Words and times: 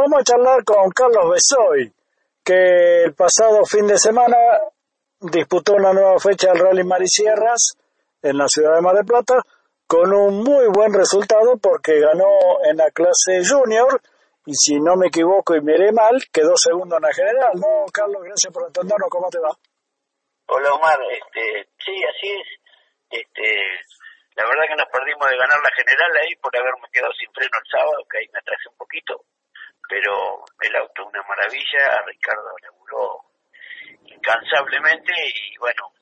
vamos 0.00 0.20
a 0.20 0.24
charlar 0.24 0.64
con 0.64 0.90
Carlos 0.90 1.30
Besoy, 1.30 1.92
que 2.42 3.04
el 3.04 3.14
pasado 3.14 3.64
fin 3.66 3.86
de 3.86 3.98
semana 3.98 4.36
disputó 5.20 5.74
una 5.74 5.92
nueva 5.92 6.18
fecha 6.18 6.52
del 6.52 6.60
Rally 6.60 6.84
Marisierras 6.84 7.76
en 8.22 8.38
la 8.38 8.48
ciudad 8.48 8.76
de 8.76 8.80
Mar 8.80 8.94
del 8.94 9.04
Plata 9.04 9.42
con 9.86 10.12
un 10.14 10.42
muy 10.42 10.66
buen 10.72 10.94
resultado 10.94 11.58
porque 11.58 12.00
ganó 12.00 12.64
en 12.64 12.78
la 12.78 12.90
clase 12.90 13.42
junior 13.46 14.00
y 14.46 14.54
si 14.54 14.80
no 14.80 14.96
me 14.96 15.08
equivoco 15.08 15.54
y 15.54 15.60
miré 15.60 15.92
mal, 15.92 16.16
quedó 16.32 16.56
segundo 16.56 16.96
en 16.96 17.02
la 17.02 17.12
general. 17.12 17.52
No, 17.54 17.84
Carlos, 17.92 18.22
gracias 18.22 18.52
por 18.52 18.64
atendernos. 18.64 19.10
¿Cómo 19.10 19.28
te 19.28 19.38
va? 19.38 19.50
Hola 20.46 20.72
Omar, 20.72 20.98
este, 21.12 21.68
sí, 21.84 21.92
así 22.08 22.30
es. 22.30 22.48
Este, 23.10 23.44
la 24.36 24.44
verdad 24.48 24.64
que 24.66 24.76
nos 24.76 24.88
perdimos 24.88 25.28
de 25.28 25.36
ganar 25.36 25.60
la 25.60 25.70
general 25.76 26.16
ahí 26.16 26.34
por 26.36 26.56
haberme 26.56 26.88
quedado 26.90 27.12
sin 27.12 27.30
freno 27.32 27.58
el 27.58 27.70
sábado, 27.70 28.06
que 28.10 28.18
ahí 28.18 28.28
me 28.32 28.38
atrasé 28.38 28.68
un 28.70 28.76
poquito, 28.76 29.24
pero 29.90 30.44
el 30.60 30.76
auto 30.76 31.06
una 31.06 31.22
maravilla, 31.40 32.02
Ricardo 32.06 32.50
laburó 32.62 33.24
incansablemente 34.04 35.12
y 35.34 35.56
bueno, 35.58 35.92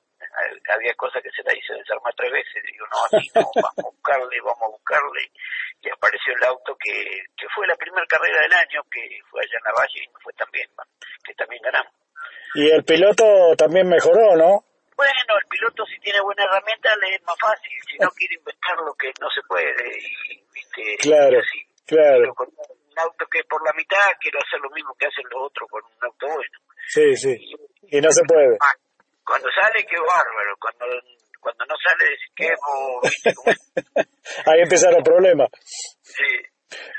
había 0.74 0.94
cosas 0.94 1.22
que 1.22 1.30
se 1.30 1.42
la 1.42 1.54
hizo 1.54 1.74
desarmar 1.74 2.12
tres 2.16 2.32
veces, 2.32 2.62
digo, 2.64 2.86
no, 2.90 2.98
así 3.06 3.30
no, 3.34 3.42
vamos 3.54 3.78
a 3.78 3.82
buscarle, 3.82 4.40
vamos 4.40 4.62
a 4.62 4.68
buscarle, 4.68 5.22
y 5.80 5.90
apareció 5.90 6.34
el 6.34 6.44
auto 6.44 6.76
que, 6.78 6.92
que 7.36 7.46
fue 7.54 7.66
la 7.66 7.76
primera 7.76 8.06
carrera 8.06 8.40
del 8.42 8.52
año, 8.52 8.82
que 8.90 9.20
fue 9.30 9.42
allá 9.42 9.58
en 9.58 9.64
la 9.64 9.72
valle 9.78 10.00
y 10.02 10.22
fue 10.22 10.32
también, 10.34 10.68
que 11.24 11.34
también 11.34 11.62
ganamos. 11.62 11.92
Y 12.54 12.70
el 12.70 12.82
piloto 12.84 13.54
también 13.56 13.88
mejoró, 13.88 14.34
¿no? 14.34 14.64
Bueno, 14.96 15.38
el 15.38 15.48
piloto 15.48 15.86
si 15.86 16.00
tiene 16.00 16.20
buena 16.20 16.42
herramienta 16.42 16.90
le 16.96 17.14
es 17.14 17.22
más 17.22 17.38
fácil, 17.38 17.70
si 17.86 17.98
no 17.98 18.10
quiere 18.18 18.34
inventar 18.34 18.76
lo 18.78 18.94
que 18.94 19.12
no 19.20 19.30
se 19.30 19.42
puede, 19.46 19.70
y, 19.70 20.42
¿viste? 20.52 20.96
Claro, 20.98 21.38
claro. 21.86 22.34
con 22.34 22.48
un 22.48 22.67
auto 22.98 23.26
que 23.30 23.44
por 23.44 23.64
la 23.64 23.72
mitad, 23.74 24.10
quiero 24.20 24.38
hacer 24.38 24.60
lo 24.60 24.70
mismo 24.70 24.94
que 24.98 25.06
hacen 25.06 25.24
los 25.30 25.50
otros 25.50 25.70
con 25.70 25.84
un 25.84 26.04
auto 26.04 26.26
bueno. 26.26 26.58
Sí, 26.88 27.16
sí, 27.16 27.36
y, 27.90 28.00
no 28.00 28.10
se 28.10 28.24
puede. 28.24 28.56
Ah, 28.60 28.74
cuando 29.24 29.48
sale, 29.50 29.84
qué 29.84 29.96
bárbaro, 29.96 30.56
cuando 30.60 30.86
cuando 31.40 31.64
no 31.66 31.76
sale, 31.78 32.16
qué 32.34 32.50
Ahí 34.46 34.60
empiezan 34.62 34.92
los 34.92 35.02
problemas. 35.02 35.48
Sí. 36.02 36.24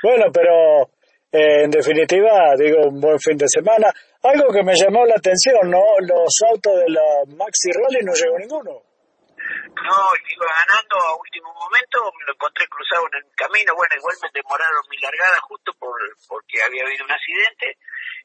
Bueno, 0.02 0.32
pero 0.32 0.90
eh, 1.32 1.64
en 1.64 1.70
definitiva, 1.70 2.54
digo, 2.56 2.88
un 2.88 3.00
buen 3.00 3.18
fin 3.20 3.36
de 3.36 3.48
semana. 3.48 3.92
Algo 4.22 4.52
que 4.52 4.62
me 4.62 4.74
llamó 4.74 5.06
la 5.06 5.14
atención, 5.14 5.70
¿no? 5.70 5.82
Los 6.00 6.42
autos 6.48 6.80
de 6.80 6.90
la 6.90 7.24
Maxi 7.36 7.70
Rally 7.72 8.04
no 8.04 8.12
llegó 8.12 8.38
ninguno. 8.38 8.82
No, 9.50 9.96
iba 10.28 10.46
ganando 10.46 10.96
a 10.96 11.16
último 11.16 11.52
momento, 11.54 12.12
me 12.18 12.24
lo 12.26 12.32
encontré 12.32 12.66
cruzado 12.68 13.06
en 13.12 13.24
el 13.24 13.34
camino, 13.34 13.74
bueno, 13.74 13.94
igual 13.96 14.16
me 14.22 14.28
demoraron 14.32 14.82
mi 14.88 14.98
largada 14.98 15.40
justo 15.40 15.72
por 15.78 15.98
porque 16.28 16.62
había 16.62 16.84
habido 16.84 17.04
un 17.04 17.12
accidente 17.12 17.78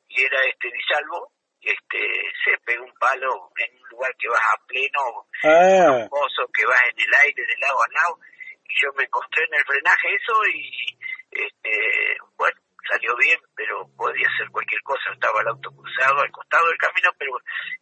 y 0.07 0.23
era 0.23 0.43
este 0.45 0.69
disalvo, 0.71 1.31
este 1.61 1.99
se 2.43 2.57
pegó 2.65 2.85
un 2.85 2.93
palo 2.99 3.49
en 3.57 3.81
un 3.81 3.89
lugar 3.89 4.13
que 4.17 4.29
vas 4.29 4.41
a 4.41 4.65
pleno, 4.67 5.27
ah. 5.43 6.07
que 6.53 6.65
vas 6.65 6.81
en 6.91 6.99
el 6.99 7.13
aire 7.25 7.45
de 7.45 7.57
lado 7.57 7.77
a 7.81 7.87
lado 7.93 8.19
y 8.67 8.73
yo 8.81 8.93
me 8.93 9.03
encontré 9.03 9.43
en 9.45 9.53
el 9.53 9.65
frenaje 9.65 10.15
eso 10.15 10.33
y 10.53 10.97
este 11.31 12.17
bueno 12.37 12.64
salió 12.87 13.15
bien, 13.17 13.39
pero 13.55 13.87
podía 13.97 14.27
ser 14.37 14.49
cualquier 14.49 14.81
cosa. 14.81 15.13
Estaba 15.13 15.41
el 15.41 15.47
auto 15.47 15.69
cruzado 15.71 16.21
al 16.21 16.31
costado 16.31 16.67
del 16.67 16.77
camino, 16.77 17.09
pero 17.17 17.31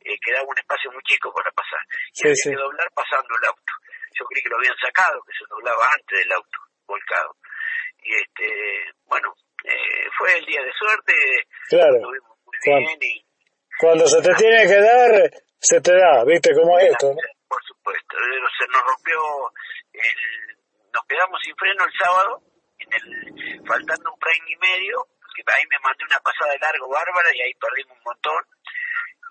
eh, 0.01 0.17
quedaba 0.19 0.47
un 0.47 0.57
espacio 0.57 0.91
muy 0.91 1.03
chico 1.03 1.33
para 1.33 1.51
pasar. 1.51 1.81
Y 2.13 2.35
sí, 2.35 2.49
había 2.49 2.57
que 2.57 2.63
doblar 2.63 2.89
pasando 2.95 3.29
el 3.37 3.45
auto. 3.47 3.73
Yo 4.13 4.25
creí 4.25 4.43
que 4.43 4.49
lo 4.49 4.57
habían 4.57 4.77
sacado, 4.77 5.21
que 5.23 5.33
se 5.37 5.45
doblaba 5.49 5.85
antes 5.91 6.19
del 6.19 6.31
auto, 6.31 6.57
volcado. 6.85 7.35
Y 8.03 8.13
este, 8.13 8.47
bueno, 9.05 9.33
eh, 9.63 10.07
fue 10.17 10.37
el 10.37 10.45
día 10.45 10.61
de 10.61 10.73
suerte. 10.73 11.13
Claro. 11.69 11.99
muy 12.03 12.19
bien 12.65 12.99
y, 13.01 13.25
cuando 13.79 14.07
se 14.07 14.21
te 14.21 14.33
tiene 14.35 14.67
que 14.67 14.79
dar, 14.79 15.31
se 15.59 15.81
te 15.81 15.93
da, 15.93 16.23
¿viste 16.25 16.53
cómo 16.53 16.77
es 16.79 16.91
esto? 16.91 17.11
Por 17.47 17.63
supuesto. 17.65 18.17
Se 18.57 18.67
nos 18.71 18.81
rompió 18.85 19.19
el, 19.93 20.57
nos 20.93 21.03
quedamos 21.07 21.39
sin 21.43 21.55
freno 21.55 21.83
el 21.85 21.93
sábado 21.99 22.52
faltando 23.65 24.11
un 24.11 24.19
frame 24.19 24.51
y 24.51 24.55
medio, 24.57 25.07
que 25.35 25.43
ahí 25.47 25.63
me 25.69 25.79
mandé 25.79 26.05
una 26.05 26.19
pasada 26.19 26.51
de 26.53 26.59
largo 26.59 26.89
bárbara 26.89 27.29
y 27.33 27.41
ahí 27.41 27.53
perdimos 27.55 27.97
un 27.97 28.03
montón. 28.03 28.41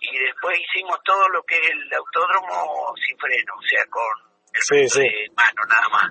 Y 0.00 0.18
después 0.18 0.58
hicimos 0.58 0.98
todo 1.04 1.28
lo 1.28 1.42
que 1.44 1.54
es 1.54 1.70
el 1.70 1.94
autódromo 1.94 2.94
sin 2.98 3.16
freno, 3.18 3.54
o 3.54 3.62
sea, 3.62 3.86
con 3.86 4.32
el 4.52 4.88
sí, 4.88 5.06
mano 5.36 5.62
nada 5.68 5.88
más. 5.88 6.10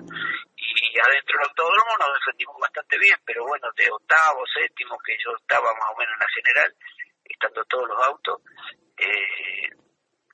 Y 0.56 0.98
adentro 0.98 1.38
del 1.38 1.48
autódromo 1.48 1.96
nos 1.98 2.14
defendimos 2.14 2.56
bastante 2.58 2.98
bien, 2.98 3.18
pero 3.24 3.44
bueno, 3.44 3.68
de 3.76 3.90
octavo, 3.90 4.44
séptimo, 4.46 4.98
que 5.04 5.16
yo 5.22 5.36
estaba 5.36 5.72
más 5.74 5.90
o 5.92 5.98
menos 5.98 6.14
en 6.14 6.20
la 6.20 6.34
general, 6.34 6.74
estando 7.24 7.64
todos 7.64 7.88
los 7.88 8.02
autos, 8.02 8.40
eh, 8.96 9.68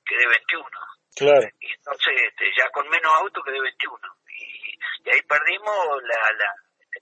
quedé 0.05 0.27
21. 0.27 0.69
Claro. 1.15 1.47
Y 1.59 1.73
entonces, 1.73 2.13
este, 2.27 2.45
ya 2.57 2.69
con 2.71 2.87
menos 2.89 3.11
autos 3.19 3.43
quedé 3.43 3.59
21. 3.59 3.99
Y, 4.39 4.79
y 5.03 5.09
ahí 5.09 5.21
perdimos 5.27 6.03
la, 6.03 6.31
la, 6.31 6.55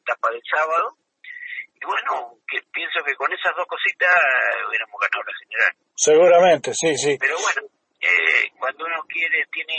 etapa 0.07 0.31
del 0.31 0.41
sábado. 0.47 0.95
Y 1.75 1.85
bueno, 1.85 2.39
que 2.47 2.57
pienso 2.71 3.03
que 3.05 3.13
con 3.15 3.31
esas 3.31 3.53
dos 3.55 3.67
cositas 3.67 4.09
hubiéramos 4.67 4.95
ganado 4.99 5.23
la 5.27 5.35
general. 5.43 5.73
Seguramente, 5.95 6.73
sí, 6.73 6.97
sí. 6.97 7.17
Pero 7.19 7.35
bueno, 7.37 7.61
eh, 8.01 8.49
cuando 8.57 8.85
uno 8.85 9.03
quiere, 9.07 9.45
tiene 9.51 9.75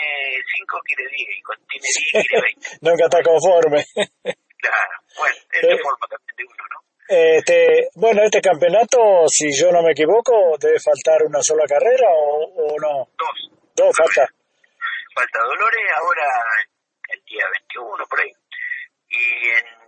cinco, 0.54 0.78
quiere 0.84 1.08
diez, 1.10 1.38
y 1.38 1.42
cuando 1.42 1.64
tiene 1.66 1.88
diez, 1.88 2.26
quiere 2.28 2.42
veinte. 2.42 2.68
Nunca 2.86 3.04
está 3.04 3.22
conforme. 3.22 3.80
claro, 4.62 4.94
bueno, 5.16 5.36
es 5.50 5.62
la 5.62 5.78
forma 5.82 6.06
también 6.06 6.36
de 6.36 6.44
uno, 6.44 6.64
¿no? 6.70 6.78
Este, 7.08 7.88
bueno, 7.94 8.22
este 8.22 8.40
campeonato, 8.40 9.26
si 9.26 9.48
yo 9.56 9.72
no 9.72 9.82
me 9.82 9.92
equivoco, 9.92 10.54
debe 10.60 10.78
faltar 10.78 11.24
una 11.24 11.42
sola 11.42 11.64
carrera 11.66 12.06
o, 12.12 12.44
o 12.52 12.76
no. 12.78 13.08
Dos. 13.16 13.50
Dos, 13.74 13.96
falta. 13.96 14.28
Falta 15.14 15.38
Dolores 15.40 15.86
ahora 15.96 16.26
el 17.08 17.24
día 17.24 17.44
21, 17.50 18.06
por 18.06 18.20
ahí. 18.20 18.32
Y 19.08 19.48
en 19.48 19.87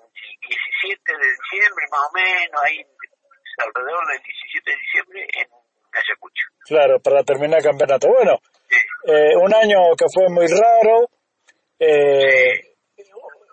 17 0.51 0.99
de 1.07 1.29
diciembre, 1.31 1.85
más 1.91 2.03
o 2.03 2.13
menos, 2.13 2.61
ahí 2.67 2.79
alrededor 3.63 4.03
del 4.11 4.23
17 4.23 4.71
de 4.71 4.77
diciembre 4.77 5.21
en 5.39 5.47
Ayacucho. 5.95 6.45
Claro, 6.67 7.01
para 7.01 7.23
terminar 7.23 7.59
el 7.59 7.65
campeonato. 7.65 8.09
Bueno, 8.09 8.39
eh, 9.07 9.37
un 9.37 9.55
año 9.55 9.95
que 9.97 10.07
fue 10.13 10.29
muy 10.29 10.47
raro, 10.47 11.09
eh, 11.79 12.77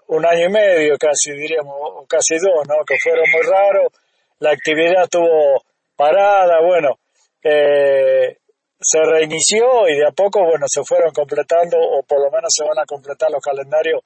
un 0.08 0.26
año 0.26 0.46
y 0.48 0.52
medio 0.52 0.98
casi, 0.98 1.32
diríamos, 1.34 1.76
o 1.76 2.06
casi 2.08 2.36
dos, 2.36 2.66
¿no? 2.68 2.86
Que 2.86 2.98
fueron 2.98 3.26
muy 3.32 3.42
raros, 3.42 3.92
la 4.40 4.52
actividad 4.52 5.04
estuvo 5.04 5.64
parada, 5.96 6.62
bueno, 6.62 7.00
eh, 7.44 8.38
se 8.80 9.00
reinició 9.04 9.88
y 9.90 9.98
de 9.98 10.08
a 10.08 10.12
poco, 10.12 10.46
bueno, 10.46 10.66
se 10.68 10.84
fueron 10.84 11.12
completando, 11.12 11.78
o 11.78 12.04
por 12.04 12.22
lo 12.22 12.30
menos 12.30 12.50
se 12.56 12.64
van 12.64 12.78
a 12.80 12.86
completar 12.86 13.32
los 13.32 13.42
calendarios 13.42 14.02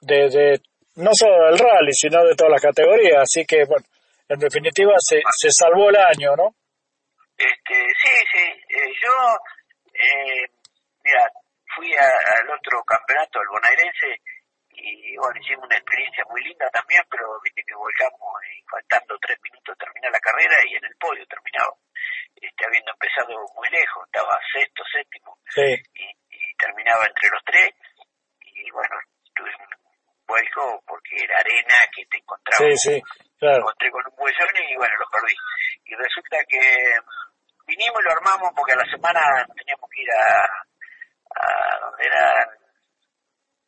de, 0.00 0.28
de 0.28 0.60
no 0.96 1.10
solo 1.12 1.46
del 1.46 1.58
rally, 1.58 1.92
sino 1.92 2.24
de 2.24 2.34
todas 2.34 2.52
las 2.52 2.62
categorías. 2.62 3.22
Así 3.22 3.44
que, 3.44 3.64
bueno, 3.64 3.84
en 4.28 4.38
definitiva 4.38 4.94
se, 4.98 5.20
se 5.36 5.48
salvó 5.50 5.90
el 5.90 5.96
año, 5.96 6.36
¿no? 6.36 6.54
Este, 7.36 7.74
sí, 7.74 8.14
sí. 8.32 8.46
Eh, 8.68 8.92
yo, 9.02 9.14
eh, 9.92 10.46
mira, 11.02 11.30
fui 11.74 11.92
al 11.94 12.48
otro 12.50 12.82
campeonato, 12.84 13.42
el 13.42 13.48
bonaerense, 13.48 14.22
y 14.70 15.16
bueno, 15.16 15.38
hicimos 15.40 15.66
una 15.66 15.76
experiencia 15.76 16.24
muy 16.30 16.42
linda 16.42 16.68
también, 16.70 17.02
pero 17.10 17.26
viste 17.42 17.62
que 17.66 17.74
volcamos 17.74 18.34
y 18.50 18.62
faltando 18.70 19.18
tres 19.18 19.38
minutos 19.42 19.78
terminar 19.78 20.12
la 20.12 20.20
carrera 20.20 20.54
y 20.66 20.74
en 20.74 20.84
el 20.84 20.96
podio 20.96 21.24
terminaba. 21.26 21.74
Este, 22.34 22.66
habiendo 22.66 22.92
empezado 22.92 23.34
muy 23.56 23.68
lejos, 23.70 24.04
estaba 24.06 24.38
sexto, 24.52 24.82
séptimo, 24.92 25.38
sí. 25.48 25.74
y, 25.94 26.06
y 26.30 26.54
terminaba 26.58 27.06
entre 27.06 27.30
los 27.30 27.42
tres, 27.44 27.70
y 28.40 28.70
bueno, 28.70 28.94
tuvimos 29.34 29.73
vuelco 30.34 30.82
porque 30.86 31.14
era 31.22 31.38
arena 31.38 31.78
que 31.94 32.04
te 32.06 32.18
encontraba. 32.18 32.58
Sí, 32.58 32.76
sí, 32.76 33.02
claro. 33.38 33.58
encontré 33.62 33.90
con 33.90 34.02
un 34.06 34.14
huesón 34.18 34.50
y 34.68 34.76
bueno, 34.76 34.94
lo 34.98 35.06
perdí. 35.10 35.34
Y 35.86 35.94
resulta 35.94 36.38
que 36.48 36.58
mm, 36.58 37.66
vinimos 37.66 38.00
y 38.00 38.04
lo 38.04 38.12
armamos 38.12 38.50
porque 38.56 38.72
a 38.72 38.82
la 38.82 38.90
semana 38.90 39.22
teníamos 39.54 39.86
que 39.90 40.02
ir 40.02 40.10
a, 40.10 40.26
a 41.38 41.78
donde 41.80 42.04
era... 42.06 42.26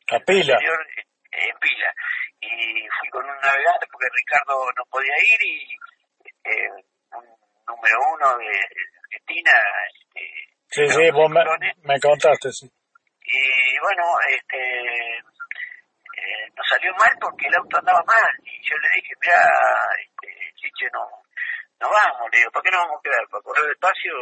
A 0.09 0.19
Pila. 0.19 0.57
en 0.57 1.59
Pila. 1.59 1.91
Y 2.39 2.87
fui 2.99 3.09
con 3.09 3.23
un 3.23 3.37
navegante 3.39 3.87
porque 3.91 4.07
Ricardo 4.13 4.69
no 4.75 4.83
podía 4.89 5.15
ir 5.19 5.41
y 5.43 5.77
este, 6.23 6.69
un 7.11 7.25
número 7.67 7.97
uno 8.13 8.37
de 8.37 8.47
Argentina. 9.03 9.51
Este, 10.15 10.87
sí, 10.87 10.87
sí, 10.87 11.11
vos 11.11 11.29
me, 11.29 11.43
me 11.83 11.99
contaste, 11.99 12.51
sí. 12.51 12.71
Y 13.29 13.79
bueno, 13.79 14.03
este 14.29 15.06
nos 16.57 16.67
salió 16.67 16.91
mal 16.97 17.13
porque 17.21 17.45
el 17.47 17.55
auto 17.55 17.77
andaba 17.77 18.03
mal. 18.03 18.33
Y 18.41 18.57
yo 18.65 18.75
le 18.81 18.89
dije, 18.97 19.13
mira, 19.21 19.39
este, 20.01 20.27
Chiche, 20.57 20.89
no, 20.91 21.05
no 21.79 21.87
vamos. 21.89 22.25
Le 22.31 22.39
digo, 22.39 22.51
¿para 22.51 22.63
qué 22.63 22.71
no 22.71 22.81
vamos 22.81 22.97
a 22.97 23.03
quedar? 23.05 23.23
Para 23.29 23.43
correr 23.43 23.65
despacio 23.69 24.13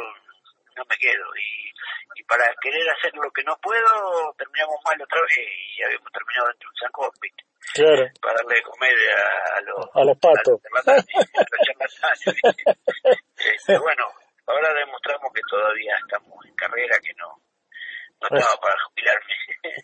no 0.75 0.83
me 0.83 0.97
quedo. 0.97 1.25
Y, 1.39 1.71
y 2.19 2.23
para 2.27 2.43
querer 2.61 2.83
hacer 2.91 3.15
lo 3.15 3.31
que 3.31 3.43
no 3.43 3.55
puedo, 3.63 4.35
terminamos 4.37 4.75
mal 4.83 5.01
otra 5.01 5.21
vez 5.21 5.39
y 5.39 5.83
habíamos 5.83 6.11
terminado 6.11 6.47
dentro 6.51 6.67
de 6.67 6.73
un 6.73 6.79
saco, 6.83 7.11
Claro. 7.73 8.07
Para 8.21 8.35
darle 8.35 8.61
comer 8.61 8.95
a, 9.11 9.61
los, 9.61 9.83
a 9.95 10.03
los 10.05 10.17
patos. 10.19 10.61
A, 10.63 10.93
este, 13.35 13.77
bueno, 13.79 14.05
ahora 14.47 14.73
demostramos 14.73 15.33
que 15.33 15.41
todavía 15.49 15.95
estamos 15.99 16.45
en 16.45 16.55
carrera, 16.55 16.95
que 17.03 17.13
no, 17.17 17.35
no 18.21 18.37
estaba 18.37 18.55
para 18.61 18.75
jubilarme. 18.87 19.33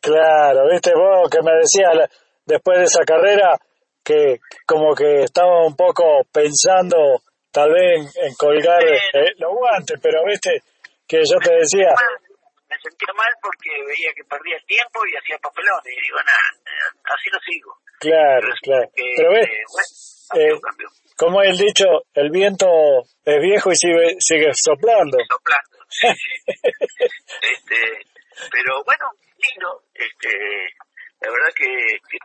claro, 0.02 0.70
viste 0.72 0.94
vos 0.94 1.30
que 1.30 1.42
me 1.44 1.52
decías 1.58 2.08
después 2.52 2.80
de 2.80 2.86
esa 2.86 3.04
carrera 3.04 3.58
que 4.04 4.40
como 4.66 4.94
que 4.96 5.24
estaba 5.24 5.66
un 5.66 5.76
poco 5.76 6.04
pensando 6.32 7.22
tal 7.52 7.72
vez 7.72 8.16
en, 8.18 8.34
colgar 8.36 8.84
eh, 8.84 9.34
los 9.38 9.52
guantes, 9.52 10.00
pero 10.02 10.24
viste 10.26 10.64
que 11.08 11.18
yo 11.18 11.38
te 11.40 11.54
decía... 11.56 11.92
Me 12.70 12.78
sentía 12.80 13.14
mal 13.14 13.34
porque 13.42 13.70
veía 13.86 14.14
que 14.16 14.24
perdía 14.24 14.56
el 14.56 14.66
tiempo 14.66 15.02
y 15.06 15.18
hacía 15.18 15.38
papelones 15.40 15.92
y 15.92 16.02
digo, 16.08 16.18
nada, 16.24 16.48
así 17.04 17.30
no 17.30 17.40
sigo. 17.44 17.76
Claro, 18.00 18.48
claro. 18.64 18.90
pero 18.96 19.32
ves, 19.34 20.30
eh, 20.36 20.56
como 21.18 21.42
el 21.42 21.58
dicho, 21.58 21.86
el 22.14 22.32
viento 22.32 22.66
es 23.26 23.42
viejo 23.42 23.72
y 23.72 23.76
sigue, 23.76 24.16
sigue 24.20 24.52
soplando. 24.56 25.18
Soplando, 25.30 25.78
sí, 25.90 26.08
este, 26.48 28.08
pero 28.50 28.84
bueno, 28.86 29.06
lindo, 29.38 29.84
este, 29.94 30.30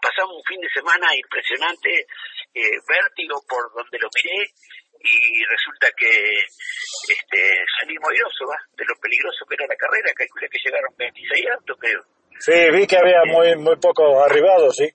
pasamos 0.01 0.37
un 0.37 0.45
fin 0.45 0.61
de 0.61 0.69
semana 0.71 1.15
impresionante, 1.15 2.07
eh, 2.55 2.77
vértigo 2.89 3.43
por 3.49 3.73
donde 3.75 3.99
lo 3.99 4.09
miré 4.15 4.51
y 4.99 5.45
resulta 5.45 5.89
que 5.97 6.09
este, 6.09 7.41
salimos 7.81 8.11
airosos 8.11 8.49
de 8.77 8.85
lo 8.85 8.95
peligroso 9.01 9.45
que 9.49 9.55
era 9.55 9.67
la 9.69 9.77
carrera, 9.77 10.13
calculé 10.15 10.49
que 10.49 10.59
llegaron 10.65 10.95
26 10.97 11.47
autos, 11.55 11.77
creo. 11.79 12.03
Sí, 12.39 12.71
vi 12.73 12.87
que 12.87 12.99
había 12.99 13.25
muy 13.25 13.57
muy 13.57 13.77
pocos 13.77 14.23
arribados, 14.25 14.75
sí. 14.77 14.89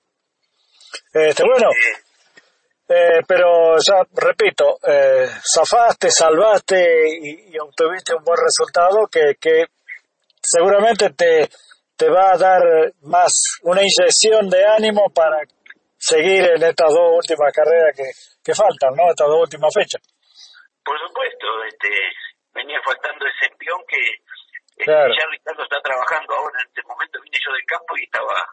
Este, 1.13 1.44
bueno, 1.44 1.69
eh, 2.89 3.21
pero 3.27 3.77
ya 3.80 4.03
repito, 4.13 4.77
eh, 4.86 5.27
zafaste, 5.42 6.12
salvaste 6.12 7.07
y, 7.21 7.57
obtuviste 7.57 8.13
un 8.15 8.24
buen 8.24 8.39
resultado 8.44 9.07
que, 9.07 9.36
que 9.39 9.65
seguramente 10.42 11.12
te, 11.12 11.50
te 12.01 12.09
va 12.09 12.33
a 12.33 12.38
dar 12.38 12.63
más 13.06 13.62
una 13.62 13.81
inyección 13.86 14.50
de 14.50 14.65
ánimo 14.65 15.06
para 15.13 15.38
seguir 16.00 16.50
en 16.50 16.63
estas 16.63 16.89
dos 16.89 17.13
últimas 17.13 17.53
carreras 17.53 17.94
que, 17.94 18.09
que 18.42 18.57
faltan, 18.57 18.89
¿no? 18.98 19.06
Estas 19.06 19.30
dos 19.30 19.45
últimas 19.45 19.69
fechas. 19.69 20.01
Por 20.81 20.98
supuesto, 20.98 21.45
este, 21.69 21.94
venía 22.57 22.81
faltando 22.81 23.21
ese 23.30 23.53
empión 23.53 23.77
que 23.86 24.01
este, 24.81 24.89
ya 24.89 25.25
Ricardo 25.30 25.62
está 25.62 25.77
trabajando 25.86 26.33
ahora. 26.33 26.57
En 26.65 26.74
este 26.74 26.81
momento 26.89 27.21
vine 27.21 27.38
yo 27.38 27.53
del 27.53 27.69
campo 27.69 27.94
y 27.94 28.03
estaba 28.09 28.50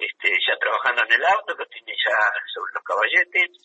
este, 0.00 0.28
ya 0.40 0.56
trabajando 0.56 1.04
en 1.04 1.12
el 1.20 1.24
auto, 1.36 1.52
lo 1.52 1.66
tiene 1.68 1.92
ya 1.92 2.16
sobre 2.48 2.72
los 2.80 2.84
caballetes 2.84 3.60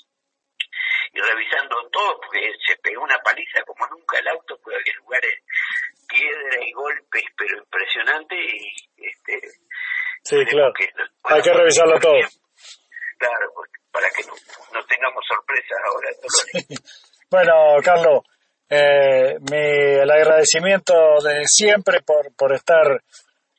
y 1.16 1.22
revisando 1.22 1.88
todo 1.88 2.20
porque 2.20 2.52
se 2.68 2.76
pegó 2.84 3.04
una 3.04 3.20
paliza 3.20 3.64
como 3.64 3.88
nunca 3.88 4.20
el 4.20 4.28
auto, 4.28 4.60
porque 4.60 4.76
había 4.76 5.00
lugares 5.00 5.40
piedra 6.08 6.58
y 6.60 6.72
golpes, 6.74 7.24
pero 7.38 7.64
este 7.64 7.85
sí, 10.26 10.46
claro. 10.46 10.74
hay 11.24 11.42
que 11.42 11.54
revisarlo 11.54 12.00
todo. 12.00 12.20
Claro, 13.18 13.52
para 13.92 14.10
que 14.10 14.24
no, 14.28 14.86
tengamos 14.86 15.24
sorpresas 15.28 15.78
ahora. 15.88 16.10
bueno, 17.32 17.54
Carlos, 17.84 18.24
eh, 18.70 19.38
mi, 19.50 20.02
el 20.02 20.12
agradecimiento 20.12 20.94
de 21.24 21.44
siempre 21.46 22.02
por, 22.02 22.36
por 22.36 22.54
estar 22.54 23.02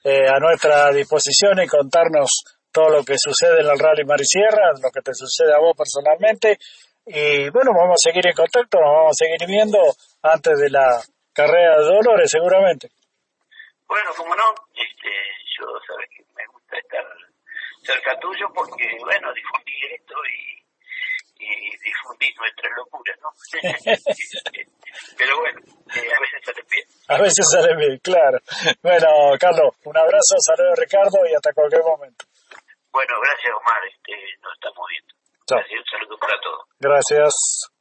eh, 0.05 0.29
a 0.29 0.39
nuestra 0.39 0.91
disposición 0.91 1.63
y 1.63 1.67
contarnos 1.67 2.31
todo 2.71 2.91
lo 2.91 3.05
que 3.05 3.17
sucede 3.17 3.61
en 3.61 3.71
el 3.71 3.79
Rally 3.79 4.05
Marisierra, 4.05 4.73
lo 4.83 4.91
que 4.93 5.01
te 5.01 5.15
sucede 5.15 5.55
a 5.55 5.59
vos 5.59 5.75
personalmente. 5.77 6.59
Y 7.07 7.49
bueno, 7.51 7.71
vamos 7.73 7.97
a 7.97 8.11
seguir 8.11 8.27
en 8.27 8.35
contacto, 8.35 8.79
nos 8.79 8.93
vamos 8.93 9.17
a 9.17 9.25
seguir 9.25 9.49
viendo 9.49 9.79
antes 10.23 10.59
de 10.59 10.71
la 10.71 11.01
carrera 11.33 11.79
de 11.79 11.85
Dolores, 11.85 12.31
seguramente. 12.31 12.91
Bueno, 13.89 14.11
como 14.17 14.35
no, 14.35 14.45
este, 14.75 15.11
yo 15.57 15.67
sabes 15.87 16.11
que 16.11 16.23
me 16.35 16.45
gusta 16.47 16.56
estar 16.73 17.05
cerca 17.83 18.19
tuyo 18.19 18.47
porque, 18.55 18.97
bueno, 19.01 19.33
difundir 19.33 19.93
esto 19.93 20.15
y, 20.27 20.67
y 21.45 21.77
difundir 21.79 22.35
nuestras 22.37 22.73
locuras, 22.77 23.19
¿no? 23.23 23.31
Pero 25.19 25.39
bueno, 25.39 25.61
eh, 25.95 26.11
a 26.15 26.21
veces 26.21 26.41
sale 26.45 26.63
bien. 26.71 26.87
A 27.09 27.19
veces 27.21 27.47
sale 27.51 27.77
bien, 27.77 27.99
claro. 27.99 28.39
Bueno, 28.83 29.09
Carlos, 29.39 29.75
un 29.85 29.97
abrazo, 29.97 30.37
saludos 30.41 30.79
Ricardo 30.79 31.19
y 31.31 31.35
hasta 31.35 31.53
cualquier 31.53 31.83
momento. 31.83 32.25
Bueno, 32.91 33.15
gracias 33.21 33.53
Omar, 33.55 33.83
este, 33.87 34.13
nos 34.43 34.55
estamos 34.55 34.87
viendo. 34.89 35.15
Chao. 35.47 35.59
un 35.59 35.85
saludo 35.85 36.19
para 36.19 36.41
todos. 36.41 36.67
Gracias. 36.81 37.76